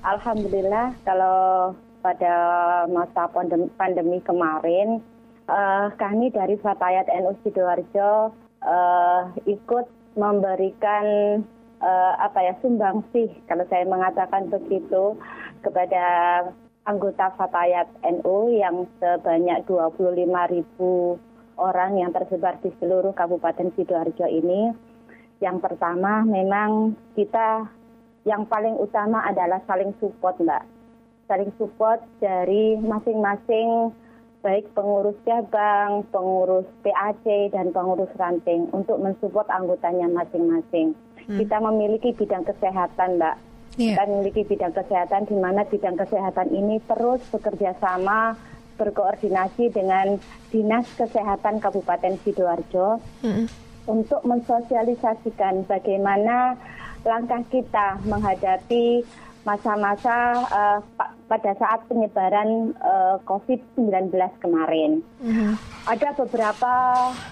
Alhamdulillah 0.00 0.96
kalau 1.04 1.76
pada 2.00 2.34
masa 2.88 3.28
pandemi, 3.28 3.68
pandemi 3.76 4.18
kemarin 4.24 5.04
uh, 5.44 5.92
kami 6.00 6.32
dari 6.32 6.56
Fatayat 6.56 7.04
NU 7.20 7.36
Sidoarjo 7.44 8.32
uh, 8.64 9.20
ikut 9.44 9.86
memberikan 10.16 11.04
uh, 11.84 12.12
apa 12.16 12.38
ya 12.40 12.54
sumbangsih 12.64 13.28
kalau 13.44 13.68
saya 13.68 13.84
mengatakan 13.84 14.48
begitu 14.48 15.20
kepada 15.60 16.04
anggota 16.88 17.36
Fatayat 17.36 17.92
NU 18.00 18.56
yang 18.56 18.88
sebanyak 19.04 19.68
25 19.68 20.16
ribu 20.48 21.20
orang 21.60 22.00
yang 22.00 22.08
tersebar 22.16 22.56
di 22.64 22.72
seluruh 22.80 23.12
Kabupaten 23.12 23.68
Sidoarjo 23.76 24.24
ini. 24.24 24.72
Yang 25.44 25.60
pertama 25.60 26.24
memang 26.24 26.96
kita 27.16 27.68
yang 28.28 28.44
paling 28.44 28.76
utama 28.76 29.24
adalah 29.24 29.60
saling 29.64 29.96
support 30.00 30.36
Mbak. 30.36 30.64
Saling 31.30 31.52
support 31.56 32.02
dari 32.18 32.76
masing-masing 32.76 33.94
baik 34.40 34.72
pengurus 34.72 35.16
cabang, 35.28 36.04
pengurus 36.08 36.64
PAC, 36.80 37.52
dan 37.52 37.72
pengurus 37.76 38.08
ranting 38.16 38.72
untuk 38.72 38.96
mensupport 38.96 39.46
anggotanya 39.52 40.08
masing-masing. 40.08 40.96
Hmm. 41.28 41.38
Kita 41.38 41.60
memiliki 41.60 42.16
bidang 42.16 42.48
kesehatan, 42.48 43.20
Mbak. 43.20 43.36
Yeah. 43.78 43.94
Kita 43.94 44.04
memiliki 44.10 44.42
bidang 44.48 44.74
kesehatan 44.74 45.30
di 45.30 45.36
mana 45.38 45.62
bidang 45.68 45.94
kesehatan 45.94 46.50
ini 46.50 46.82
terus 46.90 47.22
bekerja 47.30 47.76
sama 47.78 48.34
berkoordinasi 48.80 49.70
dengan 49.76 50.16
Dinas 50.48 50.88
Kesehatan 50.96 51.60
Kabupaten 51.60 52.16
Sidoarjo 52.24 52.98
hmm. 53.20 53.46
untuk 53.86 54.24
mensosialisasikan 54.24 55.68
bagaimana 55.68 56.56
langkah 57.04 57.42
kita 57.48 58.00
menghadapi 58.04 59.04
masa-masa 59.40 60.44
uh, 60.52 60.78
pada 61.24 61.56
saat 61.56 61.80
penyebaran 61.88 62.76
uh, 62.76 63.16
eh, 63.16 63.16
COVID-19 63.24 64.12
kemarin. 64.42 65.00
Mm-hmm. 65.24 65.52
Ada 65.88 66.12
beberapa 66.12 66.72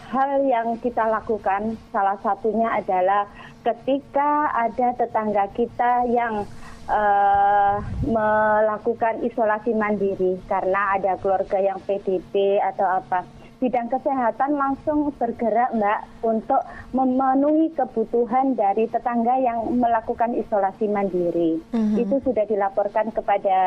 hal 0.08 0.30
yang 0.48 0.80
kita 0.80 1.04
lakukan, 1.04 1.76
salah 1.92 2.16
satunya 2.24 2.72
adalah 2.72 3.28
ketika 3.60 4.54
ada 4.56 4.96
tetangga 4.96 5.52
kita 5.52 6.08
yang 6.08 6.48
uh, 6.88 7.76
melakukan 8.08 9.20
isolasi 9.20 9.76
mandiri 9.76 10.40
karena 10.48 10.96
ada 10.96 11.20
keluarga 11.20 11.60
yang 11.60 11.76
PDP 11.84 12.56
atau 12.62 13.04
apa 13.04 13.37
bidang 13.58 13.90
kesehatan 13.90 14.54
langsung 14.54 15.10
bergerak 15.18 15.74
Mbak 15.74 16.00
untuk 16.22 16.62
memenuhi 16.94 17.74
kebutuhan 17.74 18.54
dari 18.54 18.86
tetangga 18.86 19.34
yang 19.42 19.66
melakukan 19.74 20.30
isolasi 20.38 20.86
mandiri. 20.86 21.58
Mm-hmm. 21.74 21.98
Itu 21.98 22.22
sudah 22.22 22.46
dilaporkan 22.46 23.10
kepada 23.10 23.58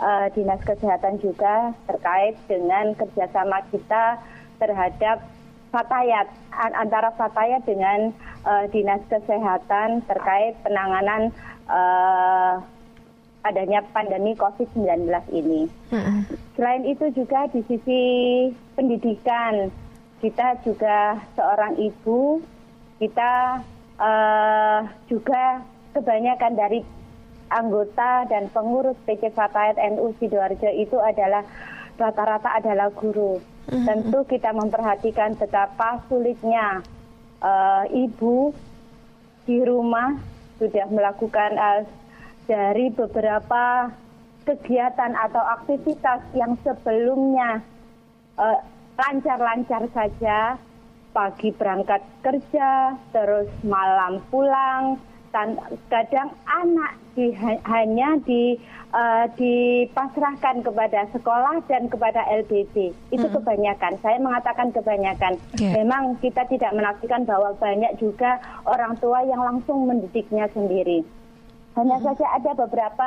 uh, 0.00 0.26
Dinas 0.32 0.64
Kesehatan 0.64 1.20
juga 1.20 1.76
terkait 1.84 2.40
dengan 2.48 2.96
kerjasama 2.96 3.60
kita 3.68 4.16
terhadap 4.56 5.20
Fatayat 5.70 6.26
antara 6.74 7.14
Fatayat 7.14 7.62
dengan 7.62 8.10
uh, 8.42 8.66
Dinas 8.74 9.04
Kesehatan 9.06 10.02
terkait 10.08 10.58
penanganan 10.66 11.30
uh, 11.70 12.58
adanya 13.44 13.80
pandemi 13.96 14.36
COVID-19 14.36 15.08
ini. 15.32 15.66
Hmm. 15.88 16.28
Selain 16.56 16.84
itu 16.84 17.08
juga 17.16 17.48
di 17.48 17.64
sisi 17.64 18.02
pendidikan, 18.76 19.72
kita 20.20 20.60
juga 20.60 21.16
seorang 21.32 21.80
ibu, 21.80 22.44
kita 23.00 23.64
uh, 23.96 24.80
juga 25.08 25.64
kebanyakan 25.96 26.52
dari 26.52 26.80
anggota 27.50 28.28
dan 28.30 28.46
pengurus 28.52 28.94
PC 29.08 29.32
Fatayat 29.34 29.80
NU 29.96 30.14
Sidoarjo 30.20 30.70
itu 30.70 30.96
adalah 31.00 31.42
rata-rata 31.98 32.56
adalah 32.56 32.88
guru. 32.94 33.40
Tentu 33.70 34.26
kita 34.26 34.50
memperhatikan 34.50 35.38
betapa 35.38 36.02
sulitnya 36.10 36.82
uh, 37.38 37.84
ibu 37.86 38.50
di 39.46 39.62
rumah 39.62 40.18
sudah 40.58 40.90
melakukan 40.90 41.54
uh, 41.54 41.82
dari 42.50 42.90
beberapa 42.90 43.94
kegiatan 44.42 45.14
atau 45.14 45.38
aktivitas 45.62 46.26
yang 46.34 46.58
sebelumnya 46.66 47.62
uh, 48.34 48.58
lancar-lancar 48.98 49.86
saja, 49.94 50.58
pagi 51.14 51.54
berangkat 51.54 52.02
kerja, 52.26 52.98
terus 53.14 53.46
malam 53.62 54.18
pulang, 54.34 54.98
dan 55.30 55.54
kadang 55.86 56.34
anak 56.50 56.98
di, 57.14 57.30
hanya 57.70 58.18
di, 58.26 58.58
uh, 58.90 59.30
dipasrahkan 59.38 60.66
kepada 60.66 61.06
sekolah 61.14 61.62
dan 61.70 61.86
kepada 61.86 62.26
LBB. 62.42 62.90
Itu 63.14 63.30
hmm. 63.30 63.34
kebanyakan. 63.38 63.94
Saya 64.02 64.18
mengatakan 64.18 64.74
kebanyakan. 64.74 65.38
Yeah. 65.54 65.78
Memang 65.78 66.18
kita 66.18 66.50
tidak 66.50 66.74
menafikan 66.74 67.22
bahwa 67.22 67.54
banyak 67.62 67.94
juga 68.02 68.42
orang 68.66 68.98
tua 68.98 69.22
yang 69.22 69.38
langsung 69.38 69.86
mendidiknya 69.86 70.50
sendiri. 70.50 71.19
Hanya 71.78 71.96
hmm. 71.98 72.04
saja 72.06 72.26
ada 72.34 72.50
beberapa 72.54 73.06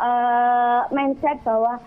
uh, 0.00 0.82
mindset 0.90 1.38
bahwa 1.46 1.78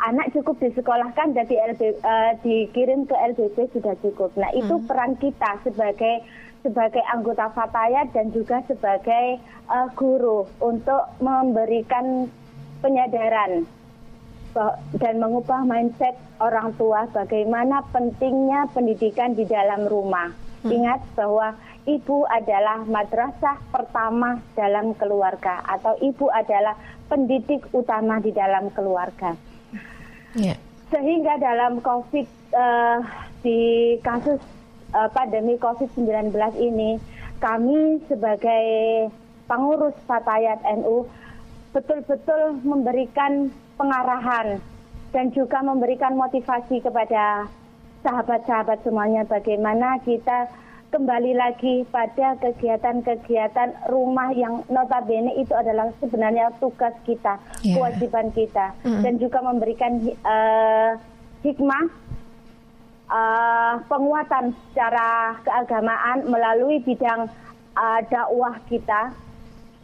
anak 0.00 0.32
cukup 0.32 0.56
disekolahkan 0.60 1.36
dan 1.36 1.44
di 1.44 1.56
LB, 1.60 1.80
uh, 1.80 1.92
eh, 2.00 2.32
dikirim 2.40 3.04
ke 3.04 3.14
LBB 3.14 3.56
sudah 3.76 3.94
cukup. 4.00 4.32
Nah 4.36 4.48
itu 4.56 4.80
hmm. 4.80 4.86
peran 4.88 5.16
kita 5.20 5.60
sebagai 5.64 6.24
sebagai 6.60 7.00
anggota 7.08 7.48
Fatayat 7.56 8.12
dan 8.12 8.28
juga 8.32 8.60
sebagai 8.68 9.40
uh, 9.68 9.88
guru 9.96 10.44
untuk 10.60 11.08
memberikan 11.24 12.28
penyadaran 12.84 13.64
dan 14.98 15.14
mengubah 15.22 15.62
mindset 15.62 16.18
orang 16.42 16.74
tua 16.74 17.06
bagaimana 17.14 17.86
pentingnya 17.94 18.66
pendidikan 18.74 19.32
di 19.38 19.46
dalam 19.46 19.86
rumah. 19.86 20.49
Hmm. 20.60 20.70
Ingat 20.76 21.00
bahwa 21.16 21.56
ibu 21.88 22.28
adalah 22.28 22.84
madrasah 22.84 23.56
pertama 23.72 24.44
dalam 24.52 24.92
keluarga 24.92 25.64
atau 25.64 25.96
ibu 26.04 26.28
adalah 26.28 26.76
pendidik 27.08 27.64
utama 27.72 28.20
di 28.20 28.30
dalam 28.30 28.68
keluarga. 28.76 29.34
Yeah. 30.36 30.60
Sehingga 30.92 31.40
dalam 31.40 31.80
COVID 31.80 32.26
uh, 32.54 32.98
di 33.40 33.96
kasus 34.04 34.38
uh, 34.92 35.08
pandemi 35.10 35.56
COVID-19 35.56 36.34
ini 36.60 37.00
kami 37.40 38.04
sebagai 38.06 38.66
pengurus 39.48 39.96
Fatayat 40.04 40.60
NU 40.76 41.08
betul-betul 41.72 42.60
memberikan 42.66 43.48
pengarahan 43.80 44.60
dan 45.10 45.32
juga 45.34 45.62
memberikan 45.64 46.14
motivasi 46.14 46.82
kepada 46.82 47.46
sahabat-sahabat 48.00 48.80
semuanya 48.84 49.28
bagaimana 49.28 50.00
kita 50.04 50.48
kembali 50.90 51.38
lagi 51.38 51.86
pada 51.86 52.34
kegiatan-kegiatan 52.42 53.86
rumah 53.94 54.34
yang 54.34 54.66
notabene 54.66 55.38
itu 55.38 55.54
adalah 55.54 55.94
sebenarnya 56.02 56.50
tugas 56.58 56.90
kita, 57.06 57.38
yeah. 57.62 57.78
kewajiban 57.78 58.34
kita, 58.34 58.74
mm. 58.82 59.02
dan 59.06 59.14
juga 59.22 59.38
memberikan 59.38 60.02
uh, 60.26 60.98
hikmah 61.46 61.84
uh, 63.06 63.74
penguatan 63.86 64.50
secara 64.70 65.38
keagamaan 65.46 66.26
melalui 66.26 66.82
bidang 66.82 67.30
uh, 67.78 68.00
dakwah 68.10 68.58
kita 68.66 69.14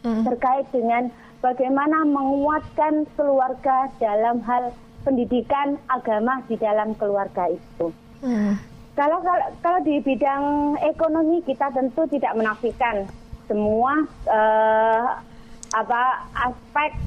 mm. 0.03 0.27
terkait 0.27 0.67
dengan 0.75 1.07
bagaimana 1.39 2.03
menguatkan 2.03 3.07
keluarga 3.15 3.87
dalam 4.03 4.43
hal 4.43 4.75
pendidikan 5.07 5.79
agama 5.87 6.43
di 6.51 6.59
dalam 6.59 6.91
keluarga 6.99 7.47
itu. 7.47 7.95
Mm. 8.23 8.57
Kalau, 8.97 9.21
kalau 9.21 9.47
kalau 9.61 9.79
di 9.85 10.01
bidang 10.01 10.73
ekonomi 10.81 11.45
kita 11.45 11.69
tentu 11.69 12.09
tidak 12.09 12.33
menafikan 12.33 13.05
semua 13.45 13.93
uh, 14.25 15.21
apa 15.69 16.03
aspek 16.33 16.97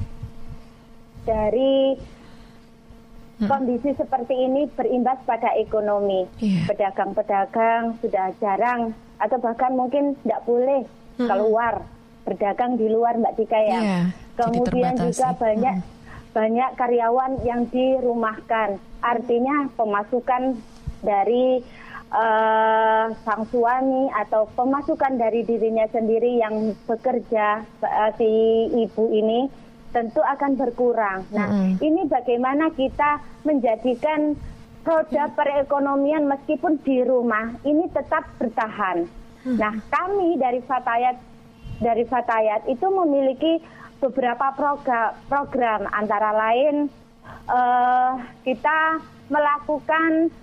dari 1.27 1.99
hmm. 3.41 3.49
kondisi 3.49 3.93
seperti 3.97 4.33
ini 4.33 4.69
berimbas 4.73 5.21
pada 5.25 5.53
ekonomi. 5.57 6.25
Yeah. 6.41 6.69
Pedagang-pedagang 6.69 7.97
sudah 8.01 8.33
jarang 8.37 8.95
atau 9.21 9.37
bahkan 9.37 9.73
mungkin 9.77 10.17
tidak 10.23 10.41
boleh 10.45 10.85
hmm. 11.19 11.27
keluar 11.29 11.85
berdagang 12.25 12.77
di 12.77 12.89
luar 12.89 13.17
Mbak 13.17 13.33
Tika 13.37 13.59
ya. 13.61 13.79
Yeah, 13.81 14.05
Kemudian 14.37 14.97
juga 14.97 15.33
banyak 15.37 15.75
hmm. 15.81 16.33
banyak 16.33 16.69
karyawan 16.77 17.31
yang 17.45 17.67
dirumahkan. 17.69 18.77
Artinya 19.01 19.69
pemasukan 19.73 20.61
dari 21.01 21.61
uh, 22.13 23.05
sang 23.25 23.43
suami 23.49 24.11
atau 24.13 24.47
pemasukan 24.53 25.17
dari 25.17 25.43
dirinya 25.47 25.87
sendiri 25.89 26.39
yang 26.39 26.75
bekerja 26.85 27.65
uh, 27.81 28.11
si 28.15 28.29
ibu 28.71 29.09
ini 29.11 29.47
tentu 29.91 30.23
akan 30.23 30.55
berkurang. 30.55 31.27
Nah, 31.35 31.47
mm 31.51 31.59
-hmm. 31.59 31.71
ini 31.83 32.01
bagaimana 32.07 32.71
kita 32.71 33.19
menjadikan 33.43 34.39
roda 34.87 35.27
perekonomian 35.35 36.31
meskipun 36.31 36.79
di 36.81 37.03
rumah 37.03 37.51
ini 37.67 37.91
tetap 37.91 38.23
bertahan. 38.39 39.03
Mm 39.03 39.11
-hmm. 39.43 39.57
Nah, 39.59 39.73
kami 39.91 40.39
dari 40.39 40.63
Fatayat 40.63 41.19
dari 41.83 42.07
Fatayat 42.07 42.69
itu 42.71 42.87
memiliki 42.87 43.59
beberapa 43.99 44.53
program, 44.57 45.13
program 45.27 45.85
antara 45.93 46.33
lain 46.33 46.89
uh, 47.45 48.17
kita 48.41 49.01
melakukan 49.29 50.33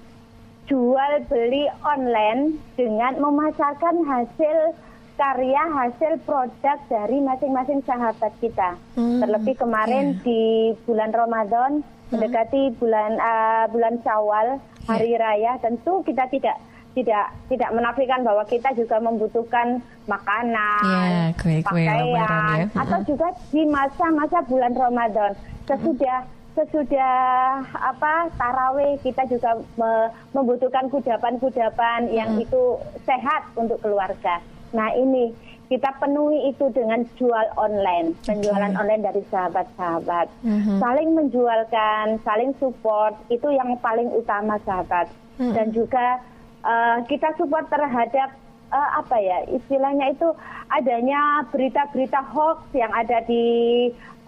jual 0.69 1.13
beli 1.33 1.65
online 1.81 2.61
dengan 2.77 3.17
memasarkan 3.17 4.05
hasil 4.05 4.77
karya 5.19 5.63
hasil 5.75 6.23
produk 6.23 6.79
dari 6.87 7.19
masing-masing 7.19 7.83
sahabat 7.83 8.31
kita. 8.39 8.79
Hmm, 8.95 9.19
Terlebih 9.19 9.59
kemarin 9.59 10.15
yeah. 10.15 10.23
di 10.23 10.43
bulan 10.87 11.11
Ramadan 11.11 11.83
hmm. 11.83 12.11
mendekati 12.15 12.77
bulan 12.79 13.19
uh, 13.19 13.67
bulan 13.73 13.99
Syawal 14.07 14.63
hari 14.87 15.17
yeah. 15.17 15.21
raya 15.21 15.53
tentu 15.59 16.07
kita 16.07 16.31
tidak 16.31 16.61
tidak 16.95 17.35
tidak 17.51 17.71
menafikan 17.75 18.23
bahwa 18.23 18.43
kita 18.47 18.75
juga 18.75 18.99
membutuhkan 18.99 19.83
makanan, 20.07 20.83
yeah, 20.87 21.27
kue 21.37 21.61
-kue 21.63 21.85
pakaian, 21.87 22.65
ya. 22.65 22.67
atau 22.75 22.99
juga 23.07 23.29
di 23.55 23.63
masa-masa 23.69 24.43
bulan 24.47 24.73
Ramadan 24.75 25.33
sesudah 25.69 26.38
sesudah 26.59 27.63
apa 27.71 28.35
taraweh 28.35 28.99
kita 29.07 29.23
juga 29.31 29.63
me 29.79 30.11
membutuhkan 30.35 30.91
kudapan-kudapan 30.91 32.11
yang 32.11 32.35
hmm. 32.35 32.43
itu 32.43 32.83
sehat 33.07 33.47
untuk 33.55 33.79
keluarga. 33.79 34.43
Nah 34.75 34.91
ini 34.99 35.31
kita 35.69 36.01
penuhi 36.01 36.49
itu 36.49 36.73
dengan 36.73 37.05
jual 37.21 37.47
online, 37.61 38.17
penjualan 38.25 38.73
okay. 38.73 38.81
online 38.81 39.03
dari 39.05 39.23
sahabat-sahabat. 39.29 40.27
Mm-hmm. 40.41 40.81
Saling 40.81 41.11
menjualkan, 41.13 42.07
saling 42.25 42.57
support 42.57 43.13
itu 43.29 43.53
yang 43.53 43.77
paling 43.85 44.09
utama 44.17 44.57
sahabat. 44.65 45.13
Mm-hmm. 45.37 45.53
Dan 45.53 45.67
juga 45.77 46.25
uh, 46.65 47.05
kita 47.05 47.37
support 47.37 47.69
terhadap 47.69 48.33
uh, 48.73 48.91
apa 49.01 49.17
ya 49.21 49.39
istilahnya 49.53 50.13
itu 50.13 50.29
adanya 50.69 51.45
berita-berita 51.49 52.21
hoax 52.33 52.69
yang 52.77 52.93
ada 52.93 53.25
di 53.25 53.45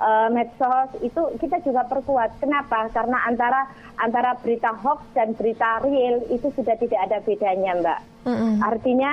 uh, 0.00 0.28
medsos 0.32 0.88
itu 1.04 1.20
kita 1.38 1.60
juga 1.62 1.84
perkuat. 1.87 2.40
Kenapa? 2.40 2.88
Karena 2.90 3.28
antara 3.28 3.69
antara 4.00 4.34
berita 4.40 4.72
hoax 4.72 5.04
dan 5.12 5.37
berita 5.37 5.84
real 5.84 6.25
itu 6.32 6.48
sudah 6.56 6.75
tidak 6.81 7.00
ada 7.08 7.19
bedanya, 7.20 7.72
Mbak. 7.76 8.00
Mm-hmm. 8.26 8.54
Artinya 8.64 9.12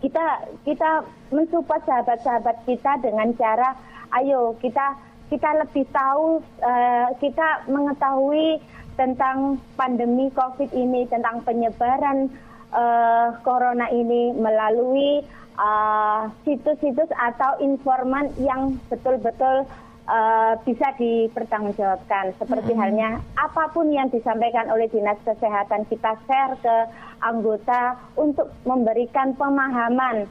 kita 0.00 0.26
kita 0.64 1.04
mensupport 1.28 1.82
sahabat-sahabat 1.84 2.64
kita 2.64 3.04
dengan 3.04 3.36
cara 3.36 3.76
ayo 4.16 4.56
kita 4.58 4.96
kita 5.28 5.60
lebih 5.62 5.86
tahu 5.92 6.42
uh, 6.64 7.08
kita 7.20 7.68
mengetahui 7.68 8.58
tentang 8.98 9.60
pandemi 9.78 10.32
COVID 10.32 10.72
ini 10.74 11.06
tentang 11.06 11.44
penyebaran 11.44 12.32
uh, 12.72 13.36
corona 13.42 13.90
ini 13.90 14.34
melalui 14.34 15.22
eh, 15.60 16.22
situs-situs 16.46 17.10
uh, 17.12 17.20
atau 17.30 17.60
informan 17.60 18.32
yang 18.40 18.80
betul-betul 18.88 19.68
uh, 20.08 20.54
bisa 20.64 20.94
dipertanggungjawabkan. 20.96 22.32
Seperti 22.40 22.72
mm 22.72 22.76
-hmm. 22.76 22.82
halnya 22.82 23.10
apa 23.36 23.68
pun 23.70 23.92
yang 23.92 24.08
disampaikan 24.08 24.72
oleh 24.72 24.88
dinas 24.88 25.20
kesehatan 25.22 25.84
kita 25.92 26.16
share 26.24 26.56
ke 26.64 26.76
anggota 27.20 28.00
untuk 28.16 28.48
memberikan 28.64 29.36
pemahaman 29.36 30.24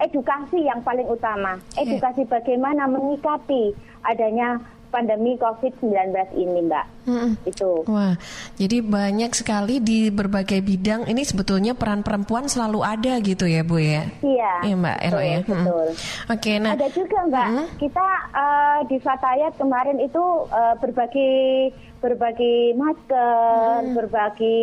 edukasi 0.00 0.64
yang 0.64 0.80
paling 0.80 1.04
utama, 1.04 1.60
edukasi 1.76 2.24
yeah. 2.24 2.32
bagaimana 2.32 2.88
menyikapi 2.88 3.76
adanya 4.00 4.56
pandemi 4.90 5.38
COVID-19 5.38 6.12
ini, 6.36 6.60
Mbak. 6.66 6.86
Hmm. 7.06 7.32
Itu. 7.46 7.86
Wah, 7.88 8.18
jadi 8.58 8.82
banyak 8.84 9.32
sekali 9.32 9.80
di 9.80 10.10
berbagai 10.10 10.60
bidang 10.60 11.08
ini 11.08 11.24
sebetulnya 11.24 11.72
peran 11.78 12.02
perempuan 12.04 12.50
selalu 12.50 12.84
ada 12.84 13.16
gitu 13.22 13.46
ya, 13.46 13.62
Bu 13.64 13.80
ya? 13.80 14.04
Iya. 14.20 14.52
Iya, 14.66 14.74
Mbak 14.76 14.98
Elo 15.06 15.20
ya. 15.22 15.38
Hmm. 15.40 15.48
Betul. 15.48 15.88
Oke, 15.88 16.34
okay, 16.36 16.54
nah 16.58 16.74
ada 16.76 16.88
juga, 16.90 17.18
Mbak. 17.30 17.48
Hmm. 17.48 17.66
Kita 17.78 18.06
uh, 18.34 18.78
di 18.90 18.96
Fatayat 19.00 19.52
kemarin 19.56 19.98
itu 20.02 20.24
uh, 20.50 20.74
berbagi 20.82 21.70
berbagi 22.00 22.72
masker, 22.74 23.84
hmm. 23.84 23.92
berbagi 23.92 24.60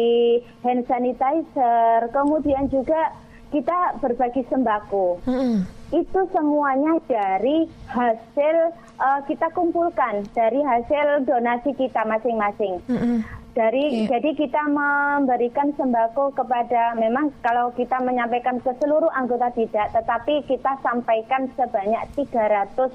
hand 0.65 0.83
sanitizer, 0.89 2.09
kemudian 2.09 2.65
juga 2.67 3.13
kita 3.53 4.01
berbagi 4.03 4.43
sembako. 4.49 5.23
Hmm. 5.23 5.76
Itu 5.87 6.19
semuanya 6.35 6.99
dari 7.07 7.63
hasil 7.87 8.55
uh, 8.99 9.19
kita 9.23 9.47
kumpulkan 9.55 10.27
dari 10.35 10.59
hasil 10.59 11.23
donasi 11.23 11.71
kita 11.79 12.03
masing-masing. 12.03 12.83
Hmm. 12.91 13.23
Dari 13.55 14.05
yeah. 14.05 14.07
jadi 14.11 14.37
kita 14.37 14.69
memberikan 14.69 15.73
sembako 15.73 16.35
kepada 16.37 16.93
memang 16.93 17.33
kalau 17.41 17.73
kita 17.73 17.97
menyampaikan 18.03 18.61
ke 18.61 18.69
seluruh 18.77 19.09
anggota 19.15 19.49
tidak, 19.55 19.89
tetapi 19.95 20.45
kita 20.45 20.77
sampaikan 20.85 21.49
sebanyak 21.57 22.03
300 22.13 22.91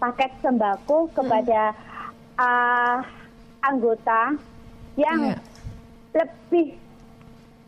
paket 0.00 0.30
sembako 0.42 1.12
kepada 1.14 1.76
hmm. 1.76 2.40
uh, 2.40 2.98
anggota 3.62 4.34
yang 4.98 5.36
yeah. 5.36 5.38
lebih 6.16 6.74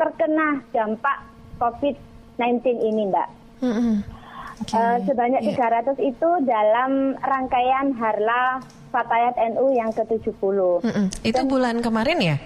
terkena 0.00 0.64
dampak 0.74 1.22
COVID 1.62 1.94
19 2.40 2.88
ini, 2.90 3.06
Mbak. 3.06 3.28
Mm 3.62 3.70
-hmm. 3.70 4.21
Okay. 4.60 4.76
uh, 4.76 4.98
sebanyak 5.08 5.40
yeah. 5.40 5.82
300 5.88 5.96
itu 6.02 6.28
dalam 6.44 7.16
rangkaian 7.20 7.96
Harla 7.96 8.60
Fatayat 8.92 9.34
NU 9.56 9.72
yang 9.72 9.88
ke-70. 9.96 10.58
Mm 10.84 10.92
-hmm. 10.92 11.06
Itu 11.24 11.42
Dan, 11.42 11.48
bulan 11.48 11.76
kemarin 11.80 12.18
ya? 12.20 12.36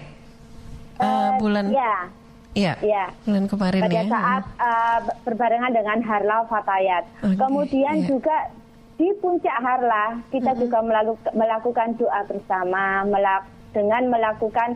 Uh, 0.97 1.35
bulan 1.43 1.67
ya. 1.69 2.07
Iya. 2.57 2.73
Ya. 2.81 3.05
Bulan 3.27 3.45
kemarin 3.51 3.81
Pada 3.85 3.93
ya. 3.93 4.03
Saat 4.09 4.43
uh, 4.57 4.99
berbarengan 5.27 5.71
dengan 5.75 5.99
Harla 6.01 6.47
Fatayat. 6.47 7.03
Okay. 7.19 7.35
Kemudian 7.35 7.95
yeah. 8.01 8.07
juga 8.07 8.37
di 8.97 9.13
puncak 9.21 9.57
Harla 9.61 10.23
kita 10.33 10.51
mm 10.51 10.57
-hmm. 10.57 10.63
juga 10.65 10.79
melakukan 11.37 11.87
doa 12.01 12.21
bersama 12.25 13.05
melak 13.05 13.45
dengan 13.75 14.09
melakukan 14.09 14.73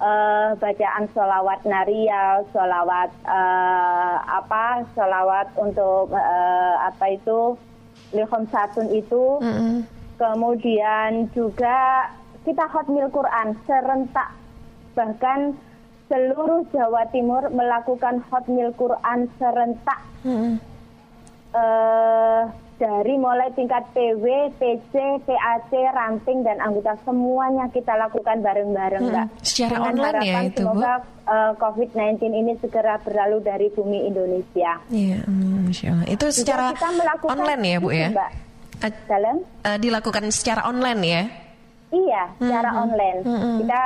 uh, 0.00 0.56
bacaan 0.56 1.04
sholawat 1.12 1.60
nariyal, 1.64 2.44
sholawat 2.52 3.10
uh, 3.24 4.16
apa, 4.24 4.84
sholawat 4.92 5.48
untuk 5.56 6.12
uh, 6.12 6.74
apa 6.84 7.16
itu 7.16 7.56
lihom 8.12 8.44
satun 8.52 8.88
itu, 8.92 9.40
mm 9.42 9.52
-hmm. 9.52 9.76
kemudian 10.20 11.26
juga 11.34 12.10
kita 12.46 12.64
hotmil 12.70 13.10
Quran 13.10 13.58
serentak 13.66 14.30
bahkan 14.96 15.52
seluruh 16.08 16.64
Jawa 16.70 17.04
Timur 17.10 17.50
melakukan 17.50 18.22
hotmil 18.30 18.72
Quran 18.78 19.28
serentak. 19.36 20.00
Mm 20.22 20.36
-hmm. 20.36 20.52
uh, 21.52 22.42
dari 22.76 23.16
mulai 23.16 23.48
tingkat 23.56 23.88
PW, 23.96 24.52
PC, 24.60 24.92
PAC, 25.24 25.70
ranting 25.72 26.44
dan 26.44 26.60
anggota 26.60 26.92
semuanya 27.08 27.64
kita 27.72 27.96
lakukan 27.96 28.44
bareng-bareng, 28.44 29.02
hmm, 29.08 29.12
Mbak. 29.12 29.26
Secara 29.40 29.74
Dengan 29.80 29.88
online 29.88 30.20
ya 30.20 30.36
itu, 30.44 30.60
semoga 30.60 30.92
uh, 31.24 31.32
eh, 31.32 31.52
COVID-19 31.56 32.20
ini 32.36 32.52
segera 32.60 33.00
berlalu 33.00 33.38
dari 33.40 33.66
bumi 33.72 34.08
Indonesia. 34.08 34.76
Iya, 34.92 35.24
hmm, 35.24 35.72
Masya 35.72 35.86
Allah. 35.88 36.06
Itu 36.12 36.26
secara 36.28 36.76
kita 36.76 36.90
melakukan 36.92 37.32
online 37.32 37.62
ya, 37.64 37.76
Bu 37.80 37.90
ya? 37.90 38.08
Mbak. 38.12 38.30
Dalam? 39.08 39.36
Uh, 39.64 39.78
dilakukan 39.80 40.24
secara 40.28 40.68
online 40.68 41.00
ya? 41.00 41.22
Iya, 41.96 42.22
secara 42.36 42.70
hmm, 42.76 42.82
online. 42.84 43.20
Hmm, 43.24 43.40
hmm. 43.40 43.56
Kita 43.64 43.82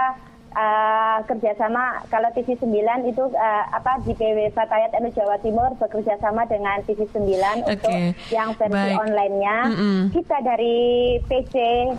uh, 0.54 1.19
kerjasama 1.26 2.04
kalau 2.11 2.28
TV 2.35 2.59
9 2.59 3.11
itu 3.11 3.25
uh, 3.35 3.64
apa 3.71 4.02
di 4.02 4.12
PW 4.14 4.50
Fatayat 4.54 4.95
NU 4.99 5.11
Jawa 5.14 5.37
Timur 5.42 5.71
bekerja 5.78 6.19
sama 6.19 6.47
dengan 6.47 6.83
TV 6.87 7.07
9 7.07 7.21
okay. 7.21 7.66
untuk 7.66 7.92
yang 8.30 8.50
versi 8.57 8.90
online-nya. 8.95 9.57
Mm 9.71 9.75
-hmm. 9.76 10.00
Kita 10.14 10.37
dari 10.42 10.78
PC, 11.26 11.54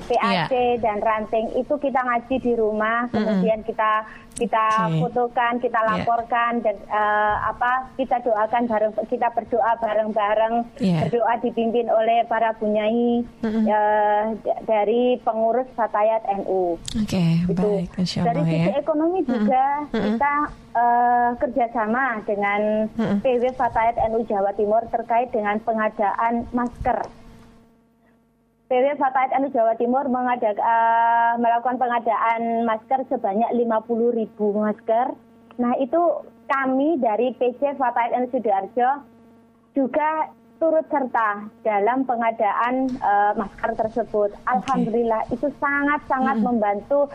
PAC 0.08 0.52
yeah. 0.52 0.76
dan 0.80 1.00
ranting 1.00 1.52
itu 1.56 1.74
kita 1.80 2.00
ngaji 2.04 2.36
di 2.40 2.54
rumah, 2.56 3.08
kemudian 3.12 3.62
mm 3.62 3.66
-hmm. 3.66 3.70
kita 3.70 3.92
kita 4.32 4.66
okay. 4.88 5.00
fotokan, 5.04 5.54
kita 5.60 5.80
iya. 5.84 5.90
laporkan 5.92 6.52
yeah. 6.60 6.64
dan 6.64 6.76
uh, 6.88 7.36
apa 7.52 7.92
kita 8.00 8.24
doakan 8.24 8.64
bareng 8.66 8.94
kita 9.12 9.28
berdoa 9.36 9.72
bareng-bareng 9.78 10.56
yeah. 10.80 11.04
berdoa 11.06 11.34
dipimpin 11.44 11.92
oleh 11.92 12.24
para 12.26 12.56
bunyai 12.56 13.22
mm 13.22 13.44
-hmm. 13.44 13.64
uh, 13.68 14.24
dari 14.66 15.20
pengurus 15.22 15.68
Fatayat 15.76 16.24
NU. 16.42 16.80
Oke, 16.96 17.06
okay, 17.06 17.32
baik. 17.52 17.92
Dari 18.02 18.41
sisi 18.46 18.72
ya. 18.72 18.80
ekonomi 18.80 19.20
juga 19.26 19.66
-hmm. 19.90 20.02
kita 20.02 20.34
uh, 20.74 21.30
kerjasama 21.38 22.22
dengan 22.26 22.88
-hmm. 22.92 23.18
PW 23.22 23.44
Fatayat 23.56 23.96
NU 24.10 24.24
Jawa 24.26 24.52
Timur 24.58 24.82
terkait 24.90 25.30
dengan 25.30 25.58
pengadaan 25.62 26.50
masker. 26.52 27.02
PW 28.72 28.96
Fatayat 28.96 29.36
NU 29.44 29.52
Jawa 29.52 29.76
Timur 29.76 30.08
mengadak, 30.08 30.56
uh, 30.56 31.36
melakukan 31.36 31.76
pengadaan 31.76 32.64
masker 32.64 33.04
sebanyak 33.12 33.52
50 33.52 34.20
ribu 34.20 34.56
masker. 34.56 35.12
Nah 35.60 35.76
itu 35.76 36.00
kami 36.48 37.00
dari 37.04 37.36
PC 37.36 37.76
Fatayat 37.76 38.16
NU 38.16 38.28
Sidoarjo 38.32 38.90
juga 39.76 40.32
turut 40.62 40.86
serta 40.94 41.50
dalam 41.66 42.06
pengadaan 42.06 42.86
uh, 43.02 43.34
masker 43.34 43.74
tersebut. 43.74 44.30
Alhamdulillah 44.46 45.26
itu 45.34 45.50
sangat-sangat 45.58 46.38
hmm. 46.38 46.46
membantu 46.46 47.10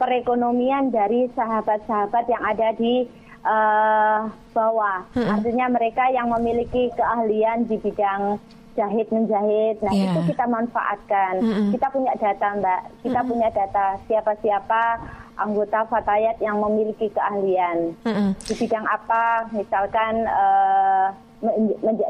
perekonomian 0.00 0.90
dari 0.90 1.28
sahabat-sahabat 1.34 2.24
yang 2.28 2.42
ada 2.42 2.68
di 2.76 3.06
uh, 3.44 4.30
bawah. 4.54 5.06
Hmm. 5.14 5.38
Artinya 5.38 5.66
mereka 5.70 6.08
yang 6.10 6.30
memiliki 6.30 6.90
keahlian 6.94 7.66
di 7.66 7.76
bidang 7.78 8.38
jahit 8.76 9.08
menjahit. 9.12 9.76
Nah 9.84 9.92
yeah. 9.92 10.12
itu 10.12 10.20
kita 10.32 10.44
manfaatkan. 10.48 11.44
Mm 11.44 11.52
-hmm. 11.52 11.68
Kita 11.76 11.86
punya 11.92 12.12
data 12.16 12.48
mbak, 12.56 12.80
kita 13.04 13.12
mm 13.12 13.16
-hmm. 13.20 13.30
punya 13.30 13.48
data 13.52 13.84
siapa-siapa 14.08 14.82
anggota 15.36 15.88
Fatayat 15.88 16.36
yang 16.40 16.60
memiliki 16.60 17.08
keahlian 17.12 17.96
mm 18.04 18.12
-hmm. 18.12 18.28
di 18.48 18.54
bidang 18.56 18.86
apa, 18.88 19.48
misalkan 19.52 20.24
uh, 20.24 21.12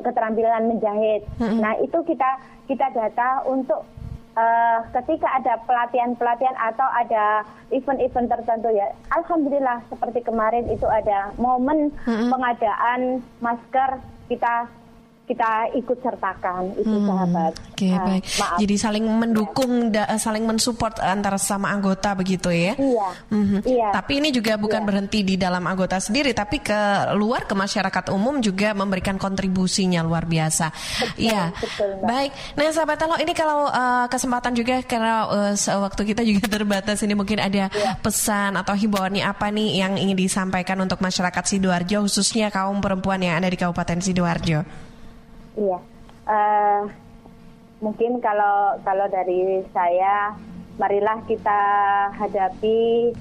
keterampilan 0.06 0.70
menjahit. 0.70 1.26
Mm 1.38 1.46
-hmm. 1.50 1.58
Nah 1.58 1.72
itu 1.82 1.98
kita 2.06 2.30
kita 2.70 2.86
data 2.94 3.42
untuk 3.50 3.82
uh, 4.36 4.78
ketika 5.00 5.28
ada 5.38 5.60
pelatihan-pelatihan 5.64 6.56
atau 6.56 6.86
ada 6.92 7.44
event-event 7.72 8.28
tertentu 8.28 8.68
ya, 8.72 8.92
alhamdulillah 9.12 9.80
seperti 9.88 10.24
kemarin 10.24 10.68
itu 10.68 10.84
ada 10.88 11.32
momen 11.36 11.92
mm-hmm. 12.04 12.28
pengadaan 12.30 13.00
masker 13.40 14.00
kita 14.28 14.68
kita 15.32 15.72
ikut 15.80 15.98
sertakan 16.04 16.76
itu 16.76 16.92
hmm, 16.92 17.08
sahabat. 17.08 17.52
Oke 17.56 17.88
okay, 17.88 17.92
uh, 17.96 18.04
baik. 18.04 18.24
Maaf. 18.36 18.58
Jadi 18.60 18.74
saling 18.76 19.04
mendukung, 19.08 19.72
ya. 19.88 20.04
da, 20.04 20.20
saling 20.20 20.44
mensupport 20.44 21.00
antara 21.00 21.40
sama 21.40 21.72
anggota 21.72 22.12
begitu 22.12 22.52
ya? 22.52 22.76
Iya. 22.76 23.08
Mm-hmm. 23.32 23.60
Iya. 23.64 23.88
Tapi 23.96 24.12
ini 24.20 24.28
juga 24.28 24.60
bukan 24.60 24.84
iya. 24.84 24.88
berhenti 24.92 25.24
di 25.24 25.40
dalam 25.40 25.64
anggota 25.64 25.96
sendiri, 25.96 26.36
tapi 26.36 26.60
ke 26.60 27.16
luar 27.16 27.48
ke 27.48 27.56
masyarakat 27.56 28.12
umum 28.12 28.44
juga 28.44 28.76
memberikan 28.76 29.16
kontribusinya 29.16 30.04
luar 30.04 30.28
biasa. 30.28 30.68
Iya. 31.16 31.56
Baik. 32.04 32.30
Nah 32.60 32.68
sahabat 32.68 33.00
Telo 33.00 33.16
ini 33.16 33.32
kalau 33.32 33.72
uh, 33.72 34.06
kesempatan 34.12 34.52
juga 34.52 34.84
karena 34.84 35.24
uh, 35.32 35.54
waktu 35.56 36.12
kita 36.12 36.22
juga 36.28 36.44
terbatas 36.60 37.00
ini 37.00 37.16
mungkin 37.16 37.40
ada 37.40 37.72
iya. 37.72 37.96
pesan 38.04 38.60
atau 38.60 38.76
himbauan 38.76 39.16
apa 39.24 39.48
nih 39.48 39.80
yang 39.80 39.96
ingin 39.96 40.18
disampaikan 40.18 40.76
untuk 40.84 41.00
masyarakat 41.00 41.44
sidoarjo 41.48 42.04
khususnya 42.04 42.52
kaum 42.52 42.84
perempuan 42.84 43.20
yang 43.24 43.40
ada 43.40 43.48
di 43.48 43.56
Kabupaten 43.56 44.04
sidoarjo. 44.04 44.91
Iya, 45.52 45.78
uh, 46.32 46.82
mungkin 47.84 48.24
kalau 48.24 48.80
kalau 48.80 49.04
dari 49.12 49.60
saya, 49.76 50.32
marilah 50.80 51.20
kita 51.28 51.60
hadapi 52.16 53.12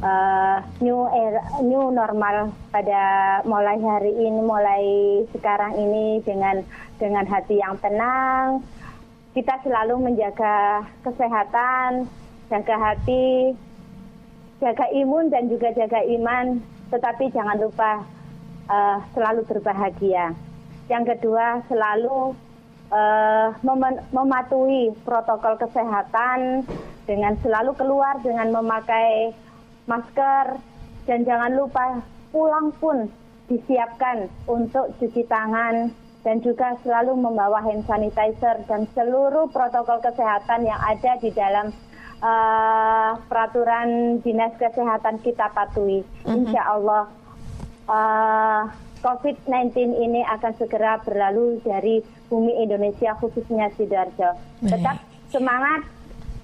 uh, 0.00 0.64
new 0.80 1.04
era, 1.12 1.44
new 1.60 1.92
normal 1.92 2.56
pada 2.72 3.44
mulai 3.44 3.76
hari 3.84 4.16
ini, 4.16 4.40
mulai 4.40 4.84
sekarang 5.36 5.76
ini 5.76 6.24
dengan 6.24 6.64
dengan 6.96 7.28
hati 7.28 7.60
yang 7.60 7.76
tenang. 7.84 8.64
Kita 9.36 9.60
selalu 9.60 10.08
menjaga 10.08 10.88
kesehatan, 11.04 12.08
jaga 12.48 12.76
hati, 12.80 13.52
jaga 14.56 14.88
imun 14.88 15.28
dan 15.28 15.52
juga 15.52 15.68
jaga 15.76 16.00
iman. 16.00 16.64
Tetapi 16.88 17.28
jangan 17.28 17.60
lupa 17.60 18.06
uh, 18.72 19.04
selalu 19.12 19.44
berbahagia. 19.44 20.32
Yang 20.88 21.16
kedua, 21.16 21.64
selalu 21.66 22.36
uh, 22.92 23.48
mem- 23.64 24.04
mematuhi 24.12 24.92
protokol 25.04 25.56
kesehatan 25.56 26.68
dengan 27.04 27.36
selalu 27.40 27.72
keluar 27.76 28.20
dengan 28.20 28.52
memakai 28.52 29.32
masker 29.84 30.56
dan 31.04 31.24
jangan 31.28 31.52
lupa 31.52 32.00
pulang 32.32 32.72
pun 32.80 33.08
disiapkan 33.44 34.32
untuk 34.48 34.96
cuci 34.96 35.28
tangan 35.28 35.92
dan 36.24 36.40
juga 36.40 36.72
selalu 36.80 37.20
membawa 37.20 37.60
hand 37.60 37.84
sanitizer 37.84 38.64
dan 38.64 38.88
seluruh 38.96 39.44
protokol 39.52 40.00
kesehatan 40.00 40.64
yang 40.64 40.80
ada 40.80 41.20
di 41.20 41.28
dalam 41.28 41.68
uh, 42.24 43.20
peraturan 43.28 44.18
dinas 44.24 44.56
kesehatan 44.56 45.20
kita 45.20 45.52
patuhi. 45.52 46.00
Mm 46.00 46.08
-hmm. 46.24 46.36
Insya 46.40 46.62
Allah 46.64 47.04
uh, 47.84 48.62
COVID-19 49.04 49.76
ini 50.00 50.24
akan 50.24 50.52
segera 50.56 50.96
berlalu 51.04 51.60
dari 51.60 52.00
bumi 52.32 52.56
Indonesia 52.64 53.12
khususnya 53.20 53.68
Sidoarjo. 53.76 54.32
Tetap 54.64 54.96
semangat, 55.28 55.84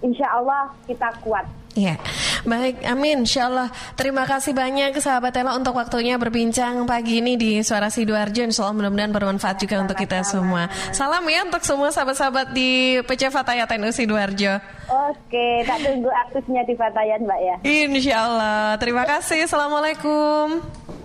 insya 0.05 0.29
Allah 0.29 0.69
kita 0.85 1.09
kuat. 1.25 1.49
Ya, 1.73 1.97
baik, 2.45 2.85
amin, 2.85 3.25
insya 3.25 3.47
Allah. 3.49 3.69
Terima 3.95 4.25
kasih 4.25 4.53
banyak 4.53 4.97
sahabat 4.99 5.35
Ella 5.37 5.57
untuk 5.57 5.77
waktunya 5.77 6.17
berbincang 6.17 6.85
pagi 6.85 7.21
ini 7.21 7.37
di 7.37 7.61
Suara 7.61 7.89
Sidoarjo. 7.89 8.45
Insya 8.45 8.69
Allah 8.69 8.77
mudah-mudahan 8.77 9.13
bermanfaat 9.13 9.57
juga 9.59 9.79
Sama-sama. 9.79 9.85
untuk 9.89 9.97
kita 10.01 10.19
semua. 10.23 10.63
Salam 10.91 11.25
ya 11.27 11.41
untuk 11.45 11.63
semua 11.63 11.89
sahabat-sahabat 11.91 12.53
di 12.53 13.01
PC 13.05 13.29
Fatayat 13.31 13.69
NU 13.77 13.91
Sidoarjo. 13.91 14.61
Oke, 14.91 15.63
tak 15.65 15.79
tunggu 15.87 16.11
aktifnya 16.27 16.67
di 16.67 16.75
Fatayat 16.75 17.23
Mbak 17.23 17.41
ya. 17.41 17.57
Insya 17.63 18.17
Allah. 18.27 18.75
Terima 18.77 19.07
kasih. 19.07 19.47
Assalamualaikum. 19.47 20.61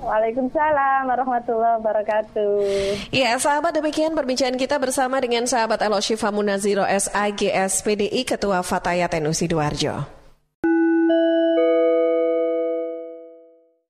Waalaikumsalam 0.05 1.09
warahmatullahi 1.09 1.81
wabarakatuh. 1.81 2.61
Ya, 3.09 3.33
sahabat 3.41 3.73
demikian 3.73 4.13
perbincangan 4.13 4.53
kita 4.53 4.77
bersama 4.77 5.17
dengan 5.17 5.49
sahabat 5.49 5.81
Elo 5.81 5.97
Syifa 5.97 6.29
Munaziro 6.29 6.85
SAGS 6.85 7.81
PDI 7.81 8.21
Ketua 8.21 8.61
Fatayat 8.61 9.17
NU 9.17 9.33
Sidoarjo. 9.33 10.24